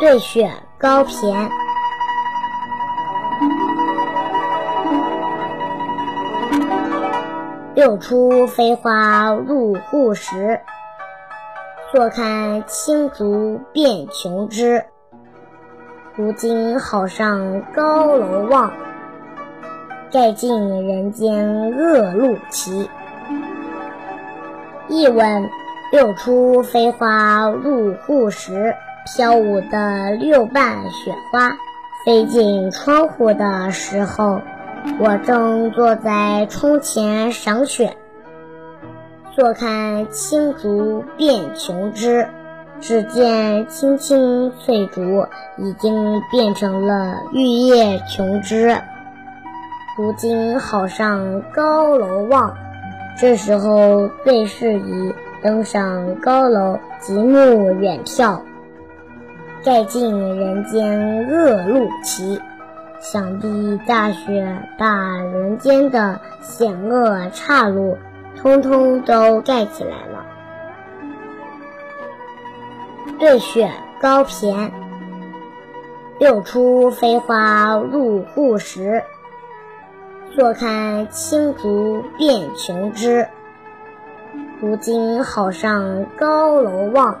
[0.00, 1.50] 对雪高骈。
[7.74, 10.60] 六出飞花入户时，
[11.92, 14.84] 坐看青竹变琼枝。
[16.16, 18.72] 如今好上高楼望，
[20.10, 22.88] 盖尽人间恶路奇。
[24.88, 25.50] 译文：
[25.92, 31.56] 六出飞花入户时，飘舞的六瓣雪花
[32.04, 34.40] 飞进窗户的时候。
[35.00, 37.96] 我正坐在窗前赏雪，
[39.34, 42.28] 坐看青竹变琼枝。
[42.80, 45.26] 只见青青翠竹
[45.58, 48.80] 已经变成了玉叶琼枝。
[49.98, 52.56] 如今好上高楼望，
[53.18, 58.40] 这时候最适宜登上高楼极目远眺，
[59.64, 62.40] 盖尽人间恶路奇。
[63.00, 67.98] 想必大雪把人间的险恶岔路，
[68.36, 70.24] 通通都盖起来了。
[73.18, 73.68] 对雪
[74.00, 74.70] 高骈。
[76.20, 79.02] 六出飞花入户时，
[80.34, 83.26] 坐看青竹变琼枝，
[84.60, 87.20] 如今好上高楼望，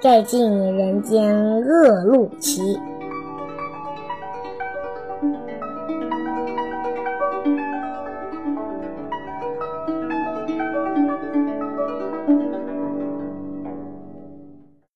[0.00, 2.80] 盖尽人间恶路歧。